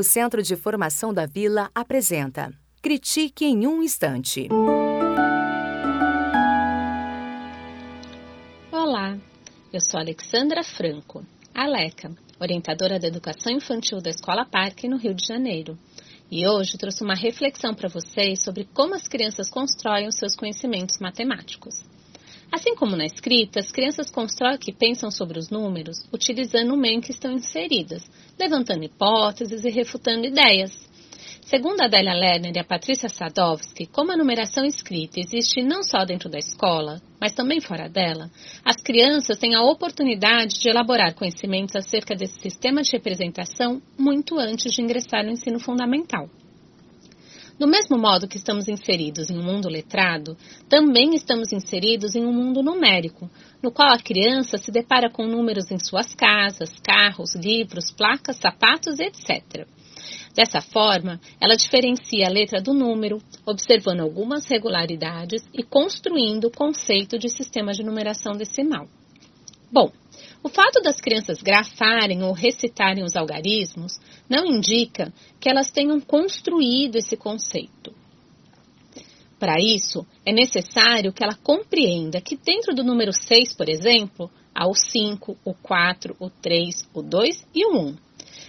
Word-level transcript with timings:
O 0.00 0.02
Centro 0.02 0.42
de 0.42 0.56
Formação 0.56 1.12
da 1.12 1.26
Vila 1.26 1.70
apresenta 1.74 2.50
Critique 2.80 3.44
em 3.44 3.66
um 3.66 3.82
Instante. 3.82 4.48
Olá, 8.72 9.18
eu 9.70 9.80
sou 9.82 10.00
Alexandra 10.00 10.64
Franco, 10.64 11.22
Aleca, 11.54 12.10
orientadora 12.40 12.98
da 12.98 13.08
Educação 13.08 13.52
Infantil 13.52 14.00
da 14.00 14.08
Escola 14.08 14.46
Parque 14.46 14.88
no 14.88 14.96
Rio 14.96 15.12
de 15.12 15.26
Janeiro. 15.26 15.78
E 16.30 16.48
hoje 16.48 16.78
trouxe 16.78 17.04
uma 17.04 17.14
reflexão 17.14 17.74
para 17.74 17.90
vocês 17.90 18.42
sobre 18.42 18.66
como 18.72 18.94
as 18.94 19.06
crianças 19.06 19.50
constroem 19.50 20.08
os 20.08 20.16
seus 20.16 20.34
conhecimentos 20.34 20.98
matemáticos. 20.98 21.84
Assim 22.52 22.74
como 22.74 22.96
na 22.96 23.04
escrita, 23.04 23.60
as 23.60 23.70
crianças 23.70 24.10
constroem 24.10 24.58
e 24.66 24.72
pensam 24.72 25.10
sobre 25.10 25.38
os 25.38 25.50
números 25.50 26.04
utilizando 26.12 26.74
o 26.74 26.76
meio 26.76 26.96
em 26.96 27.00
que 27.00 27.12
estão 27.12 27.32
inseridas, 27.32 28.02
levantando 28.38 28.84
hipóteses 28.84 29.64
e 29.64 29.70
refutando 29.70 30.26
ideias. 30.26 30.72
Segundo 31.42 31.80
a 31.80 31.86
Adélia 31.86 32.12
Lerner 32.12 32.52
e 32.54 32.58
a 32.58 32.64
Patrícia 32.64 33.08
Sadowski, 33.08 33.86
como 33.86 34.12
a 34.12 34.16
numeração 34.16 34.64
escrita 34.64 35.20
existe 35.20 35.62
não 35.62 35.82
só 35.82 36.04
dentro 36.04 36.28
da 36.28 36.38
escola, 36.38 37.00
mas 37.20 37.32
também 37.32 37.60
fora 37.60 37.88
dela, 37.88 38.30
as 38.64 38.76
crianças 38.76 39.38
têm 39.38 39.54
a 39.54 39.62
oportunidade 39.62 40.60
de 40.60 40.68
elaborar 40.68 41.14
conhecimentos 41.14 41.76
acerca 41.76 42.14
desse 42.14 42.40
sistema 42.40 42.82
de 42.82 42.92
representação 42.92 43.80
muito 43.98 44.38
antes 44.38 44.72
de 44.72 44.82
ingressar 44.82 45.24
no 45.24 45.32
ensino 45.32 45.58
fundamental. 45.58 46.28
Do 47.60 47.66
mesmo 47.66 47.98
modo 47.98 48.26
que 48.26 48.38
estamos 48.38 48.68
inseridos 48.68 49.28
em 49.28 49.36
um 49.36 49.42
mundo 49.42 49.68
letrado, 49.68 50.34
também 50.66 51.14
estamos 51.14 51.52
inseridos 51.52 52.14
em 52.14 52.24
um 52.24 52.32
mundo 52.32 52.62
numérico, 52.62 53.28
no 53.62 53.70
qual 53.70 53.92
a 53.92 53.98
criança 53.98 54.56
se 54.56 54.70
depara 54.72 55.10
com 55.10 55.26
números 55.26 55.70
em 55.70 55.78
suas 55.78 56.14
casas, 56.14 56.72
carros, 56.82 57.34
livros, 57.34 57.90
placas, 57.90 58.36
sapatos, 58.36 58.98
etc. 58.98 59.68
Dessa 60.34 60.62
forma, 60.62 61.20
ela 61.38 61.54
diferencia 61.54 62.28
a 62.28 62.30
letra 62.30 62.62
do 62.62 62.72
número, 62.72 63.18
observando 63.44 64.00
algumas 64.00 64.48
regularidades 64.48 65.44
e 65.52 65.62
construindo 65.62 66.46
o 66.46 66.50
conceito 66.50 67.18
de 67.18 67.28
sistema 67.28 67.72
de 67.72 67.82
numeração 67.82 68.32
decimal. 68.32 68.88
Bom, 69.70 69.92
o 70.42 70.48
fato 70.48 70.80
das 70.82 71.00
crianças 71.00 71.42
grafarem 71.42 72.22
ou 72.22 72.32
recitarem 72.32 73.04
os 73.04 73.14
algarismos 73.14 73.98
não 74.28 74.46
indica 74.46 75.12
que 75.38 75.48
elas 75.50 75.70
tenham 75.70 76.00
construído 76.00 76.96
esse 76.96 77.16
conceito. 77.16 77.94
Para 79.38 79.56
isso, 79.58 80.06
é 80.24 80.32
necessário 80.32 81.12
que 81.12 81.24
ela 81.24 81.34
compreenda 81.34 82.20
que 82.20 82.36
dentro 82.36 82.74
do 82.74 82.84
número 82.84 83.12
6, 83.12 83.54
por 83.54 83.68
exemplo, 83.68 84.30
há 84.54 84.68
o 84.68 84.74
5, 84.74 85.36
o 85.44 85.54
4, 85.54 86.16
o 86.18 86.28
3, 86.28 86.88
o 86.92 87.02
2 87.02 87.46
e 87.54 87.66
o 87.66 87.76
1. 87.76 87.96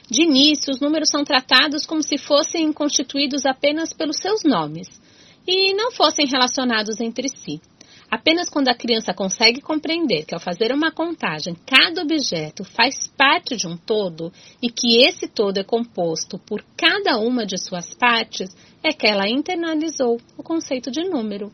De 0.09 0.23
início, 0.23 0.73
os 0.73 0.81
números 0.81 1.09
são 1.09 1.23
tratados 1.23 1.86
como 1.86 2.03
se 2.03 2.17
fossem 2.17 2.73
constituídos 2.73 3.45
apenas 3.45 3.94
pelos 3.94 4.17
seus 4.17 4.44
nomes 4.44 4.88
e 5.47 5.73
não 5.73 5.92
fossem 5.92 6.28
relacionados 6.28 7.00
entre 7.00 7.30
si. 7.30 7.62
Apenas 8.11 8.49
quando 8.49 8.67
a 8.67 8.75
criança 8.75 9.13
consegue 9.13 9.61
compreender 9.61 10.25
que 10.25 10.35
ao 10.35 10.39
fazer 10.41 10.73
uma 10.73 10.91
contagem, 10.91 11.55
cada 11.65 12.01
objeto 12.01 12.65
faz 12.65 13.07
parte 13.07 13.55
de 13.55 13.65
um 13.65 13.77
todo 13.77 14.33
e 14.61 14.69
que 14.69 14.97
esse 15.01 15.29
todo 15.29 15.57
é 15.59 15.63
composto 15.63 16.37
por 16.37 16.61
cada 16.75 17.17
uma 17.17 17.45
de 17.45 17.57
suas 17.57 17.93
partes, 17.93 18.49
é 18.83 18.91
que 18.91 19.07
ela 19.07 19.29
internalizou 19.29 20.19
o 20.37 20.43
conceito 20.43 20.91
de 20.91 21.07
número. 21.07 21.53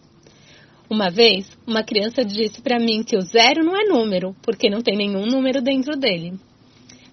Uma 0.90 1.12
vez, 1.12 1.48
uma 1.68 1.84
criança 1.84 2.26
disse 2.26 2.60
para 2.60 2.80
mim 2.80 3.04
que 3.04 3.16
o 3.16 3.22
zero 3.22 3.64
não 3.64 3.76
é 3.80 3.84
número, 3.84 4.36
porque 4.42 4.68
não 4.68 4.82
tem 4.82 4.98
nenhum 4.98 5.28
número 5.28 5.62
dentro 5.62 5.96
dele. 5.96 6.40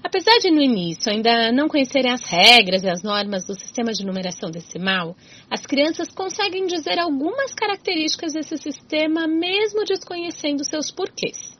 Apesar 0.07 0.39
de 0.39 0.51
no 0.51 0.61
início 0.61 1.11
ainda 1.11 1.51
não 1.51 1.67
conhecerem 1.67 2.13
as 2.13 2.23
regras 2.25 2.85
e 2.85 2.91
as 2.91 3.03
normas 3.03 3.47
do 3.47 3.59
sistema 3.59 3.91
de 3.91 4.05
numeração 4.05 4.51
decimal, 4.51 5.17
as 5.51 5.65
crianças 5.65 6.11
conseguem 6.11 6.67
dizer 6.67 6.99
algumas 6.99 7.55
características 7.55 8.35
desse 8.35 8.59
sistema 8.59 9.27
mesmo 9.27 9.83
desconhecendo 9.83 10.63
seus 10.63 10.91
porquês. 10.91 11.59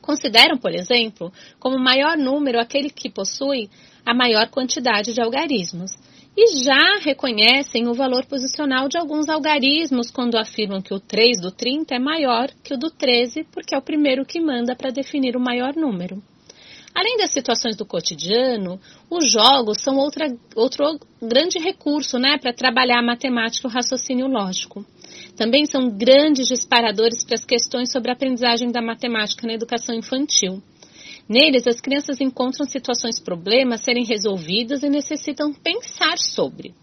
Consideram, 0.00 0.56
por 0.56 0.72
exemplo, 0.72 1.32
como 1.58 1.76
maior 1.76 2.16
número 2.16 2.60
aquele 2.60 2.90
que 2.90 3.10
possui 3.10 3.68
a 4.06 4.14
maior 4.14 4.48
quantidade 4.50 5.12
de 5.12 5.20
algarismos. 5.20 5.90
E 6.36 6.64
já 6.64 6.98
reconhecem 7.00 7.88
o 7.88 7.94
valor 7.94 8.24
posicional 8.26 8.88
de 8.88 8.98
alguns 8.98 9.28
algarismos 9.28 10.12
quando 10.12 10.36
afirmam 10.36 10.80
que 10.80 10.94
o 10.94 11.00
3 11.00 11.40
do 11.40 11.50
30 11.50 11.96
é 11.96 11.98
maior 11.98 12.50
que 12.62 12.74
o 12.74 12.78
do 12.78 12.88
13, 12.88 13.44
porque 13.52 13.74
é 13.74 13.78
o 13.78 13.82
primeiro 13.82 14.24
que 14.24 14.40
manda 14.40 14.76
para 14.76 14.90
definir 14.90 15.36
o 15.36 15.40
maior 15.40 15.74
número. 15.74 16.22
Além 16.94 17.16
das 17.16 17.32
situações 17.32 17.76
do 17.76 17.84
cotidiano, 17.84 18.80
os 19.10 19.30
jogos 19.30 19.82
são 19.82 19.96
outra, 19.96 20.28
outro 20.54 20.84
grande 21.20 21.58
recurso 21.58 22.18
né, 22.18 22.38
para 22.38 22.52
trabalhar 22.52 23.00
a 23.00 23.04
matemática 23.04 23.66
e 23.66 23.70
o 23.70 23.72
raciocínio 23.72 24.28
lógico. 24.28 24.86
Também 25.36 25.66
são 25.66 25.90
grandes 25.90 26.46
disparadores 26.46 27.24
para 27.24 27.34
as 27.34 27.44
questões 27.44 27.90
sobre 27.90 28.10
a 28.10 28.14
aprendizagem 28.14 28.70
da 28.70 28.80
matemática 28.80 29.44
na 29.44 29.54
educação 29.54 29.92
infantil. 29.92 30.62
Neles, 31.28 31.66
as 31.66 31.80
crianças 31.80 32.20
encontram 32.20 32.64
situações 32.64 33.18
problemas 33.18 33.80
serem 33.82 34.04
resolvidas 34.04 34.84
e 34.84 34.88
necessitam 34.88 35.52
pensar 35.52 36.16
sobre. 36.18 36.74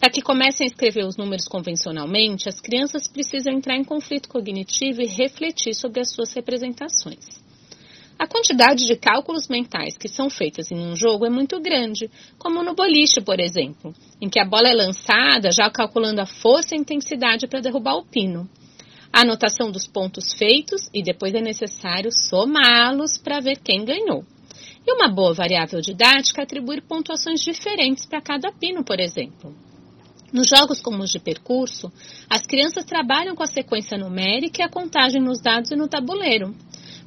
Para 0.00 0.10
que 0.10 0.22
comecem 0.22 0.64
a 0.64 0.68
escrever 0.68 1.04
os 1.04 1.16
números 1.16 1.46
convencionalmente, 1.46 2.48
as 2.48 2.60
crianças 2.60 3.06
precisam 3.06 3.52
entrar 3.52 3.76
em 3.76 3.84
conflito 3.84 4.28
cognitivo 4.28 5.02
e 5.02 5.06
refletir 5.06 5.74
sobre 5.74 6.00
as 6.00 6.10
suas 6.10 6.32
representações. 6.32 7.39
A 8.20 8.26
quantidade 8.26 8.84
de 8.84 8.96
cálculos 8.96 9.48
mentais 9.48 9.96
que 9.96 10.06
são 10.06 10.28
feitas 10.28 10.70
em 10.70 10.78
um 10.78 10.94
jogo 10.94 11.24
é 11.24 11.30
muito 11.30 11.58
grande, 11.58 12.10
como 12.38 12.62
no 12.62 12.74
boliche, 12.74 13.18
por 13.22 13.40
exemplo, 13.40 13.94
em 14.20 14.28
que 14.28 14.38
a 14.38 14.44
bola 14.44 14.68
é 14.68 14.74
lançada 14.74 15.50
já 15.50 15.70
calculando 15.70 16.20
a 16.20 16.26
força 16.26 16.74
e 16.74 16.76
a 16.76 16.80
intensidade 16.82 17.46
para 17.46 17.62
derrubar 17.62 17.96
o 17.96 18.04
pino. 18.04 18.46
A 19.10 19.22
anotação 19.22 19.70
dos 19.70 19.86
pontos 19.86 20.34
feitos 20.34 20.90
e 20.92 21.02
depois 21.02 21.32
é 21.32 21.40
necessário 21.40 22.12
somá-los 22.12 23.16
para 23.16 23.40
ver 23.40 23.56
quem 23.56 23.86
ganhou. 23.86 24.22
E 24.86 24.92
uma 24.92 25.08
boa 25.08 25.32
variável 25.32 25.80
didática 25.80 26.42
atribui 26.42 26.82
pontuações 26.82 27.40
diferentes 27.40 28.04
para 28.04 28.20
cada 28.20 28.52
pino, 28.52 28.84
por 28.84 29.00
exemplo. 29.00 29.54
Nos 30.30 30.46
jogos 30.46 30.82
como 30.82 31.02
os 31.02 31.10
de 31.10 31.18
percurso, 31.18 31.90
as 32.28 32.42
crianças 32.42 32.84
trabalham 32.84 33.34
com 33.34 33.42
a 33.42 33.46
sequência 33.46 33.96
numérica 33.96 34.60
e 34.60 34.64
a 34.64 34.68
contagem 34.68 35.22
nos 35.22 35.40
dados 35.40 35.70
e 35.70 35.74
no 35.74 35.88
tabuleiro. 35.88 36.54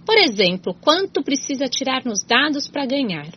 Por 0.05 0.17
exemplo, 0.17 0.73
quanto 0.73 1.23
precisa 1.23 1.67
tirar 1.67 2.03
nos 2.03 2.23
dados 2.23 2.67
para 2.67 2.85
ganhar? 2.85 3.27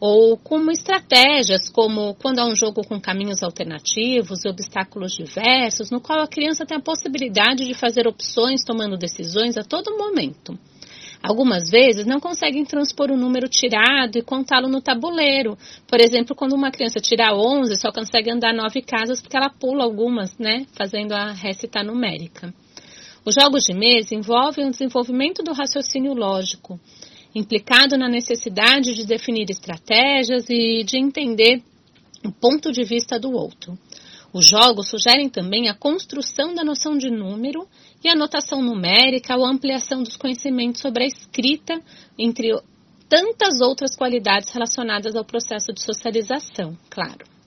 Ou 0.00 0.36
como 0.36 0.70
estratégias, 0.70 1.68
como 1.68 2.14
quando 2.14 2.38
há 2.38 2.46
um 2.46 2.56
jogo 2.56 2.82
com 2.86 2.98
caminhos 2.98 3.42
alternativos 3.42 4.44
e 4.44 4.48
obstáculos 4.48 5.12
diversos, 5.12 5.90
no 5.90 6.00
qual 6.00 6.20
a 6.20 6.28
criança 6.28 6.64
tem 6.64 6.78
a 6.78 6.82
possibilidade 6.82 7.66
de 7.66 7.74
fazer 7.74 8.08
opções 8.08 8.64
tomando 8.64 8.96
decisões 8.96 9.58
a 9.58 9.62
todo 9.62 9.98
momento. 9.98 10.58
Algumas 11.22 11.68
vezes 11.68 12.06
não 12.06 12.18
conseguem 12.18 12.64
transpor 12.64 13.10
o 13.10 13.16
número 13.16 13.46
tirado 13.46 14.16
e 14.16 14.22
contá-lo 14.22 14.68
no 14.68 14.80
tabuleiro. 14.80 15.56
Por 15.86 16.00
exemplo, 16.00 16.34
quando 16.34 16.54
uma 16.54 16.70
criança 16.70 16.98
tira 16.98 17.34
11, 17.34 17.76
só 17.76 17.92
consegue 17.92 18.30
andar 18.30 18.54
nove 18.54 18.80
casas 18.80 19.20
porque 19.20 19.36
ela 19.36 19.50
pula 19.50 19.84
algumas, 19.84 20.36
né, 20.38 20.64
fazendo 20.72 21.12
a 21.12 21.30
recita 21.30 21.82
numérica. 21.82 22.54
Os 23.24 23.34
jogos 23.34 23.64
de 23.64 23.74
mesa 23.74 24.14
envolvem 24.14 24.66
o 24.66 24.70
desenvolvimento 24.70 25.42
do 25.42 25.52
raciocínio 25.52 26.14
lógico, 26.14 26.80
implicado 27.34 27.96
na 27.96 28.08
necessidade 28.08 28.94
de 28.94 29.06
definir 29.06 29.50
estratégias 29.50 30.46
e 30.48 30.82
de 30.84 30.98
entender 30.98 31.62
o 32.24 32.32
ponto 32.32 32.72
de 32.72 32.82
vista 32.82 33.18
do 33.18 33.32
outro. 33.32 33.78
Os 34.32 34.46
jogos 34.46 34.88
sugerem 34.88 35.28
também 35.28 35.68
a 35.68 35.74
construção 35.74 36.54
da 36.54 36.64
noção 36.64 36.96
de 36.96 37.10
número 37.10 37.66
e 38.02 38.08
a 38.08 38.14
notação 38.14 38.62
numérica 38.62 39.36
ou 39.36 39.44
ampliação 39.44 40.02
dos 40.02 40.16
conhecimentos 40.16 40.80
sobre 40.80 41.04
a 41.04 41.06
escrita, 41.06 41.80
entre 42.16 42.52
tantas 43.08 43.60
outras 43.60 43.96
qualidades 43.96 44.50
relacionadas 44.52 45.16
ao 45.16 45.24
processo 45.24 45.72
de 45.72 45.82
socialização, 45.82 46.78
claro. 46.88 47.39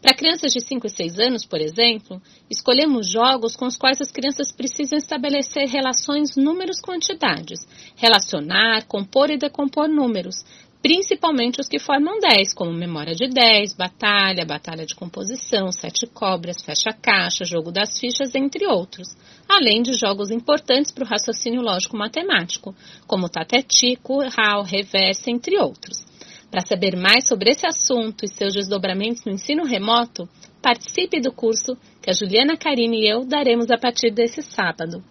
Para 0.00 0.14
crianças 0.16 0.50
de 0.52 0.60
5 0.64 0.86
e 0.86 0.90
6 0.90 1.18
anos, 1.18 1.44
por 1.44 1.60
exemplo, 1.60 2.22
escolhemos 2.48 3.06
jogos 3.06 3.54
com 3.54 3.66
os 3.66 3.76
quais 3.76 4.00
as 4.00 4.10
crianças 4.10 4.50
precisam 4.50 4.96
estabelecer 4.96 5.68
relações 5.68 6.36
números-quantidades, 6.36 7.60
relacionar, 7.96 8.86
compor 8.86 9.30
e 9.30 9.36
decompor 9.36 9.88
números, 9.88 10.42
principalmente 10.80 11.60
os 11.60 11.68
que 11.68 11.78
formam 11.78 12.18
10, 12.18 12.54
como 12.54 12.72
memória 12.72 13.14
de 13.14 13.28
10, 13.28 13.74
batalha, 13.74 14.46
batalha 14.46 14.86
de 14.86 14.94
composição, 14.94 15.70
sete 15.70 16.06
cobras, 16.06 16.62
fecha-caixa, 16.62 17.44
jogo 17.44 17.70
das 17.70 17.98
fichas, 17.98 18.34
entre 18.34 18.66
outros, 18.66 19.14
além 19.46 19.82
de 19.82 19.92
jogos 19.92 20.30
importantes 20.30 20.90
para 20.90 21.04
o 21.04 21.06
raciocínio 21.06 21.60
lógico-matemático, 21.60 22.74
como 23.06 23.28
tatetico, 23.28 24.22
RAL, 24.22 24.62
reversa, 24.62 25.30
entre 25.30 25.58
outros. 25.58 26.08
Para 26.50 26.66
saber 26.66 26.96
mais 26.96 27.28
sobre 27.28 27.50
esse 27.50 27.64
assunto 27.66 28.24
e 28.24 28.28
seus 28.28 28.54
desdobramentos 28.54 29.24
no 29.24 29.32
ensino 29.32 29.64
remoto, 29.64 30.28
participe 30.60 31.20
do 31.20 31.32
curso 31.32 31.76
que 32.02 32.10
a 32.10 32.12
Juliana 32.12 32.56
Carine 32.56 33.02
e 33.02 33.08
eu 33.08 33.24
daremos 33.24 33.70
a 33.70 33.78
partir 33.78 34.10
desse 34.10 34.42
sábado. 34.42 35.02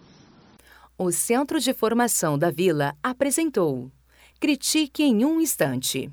O 0.98 1.10
Centro 1.10 1.58
de 1.58 1.72
Formação 1.72 2.38
da 2.38 2.50
Vila 2.50 2.94
apresentou 3.02 3.90
Critique 4.38 5.02
em 5.02 5.24
um 5.24 5.40
Instante. 5.40 6.10